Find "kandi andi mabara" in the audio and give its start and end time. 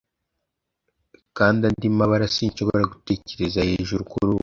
1.37-2.25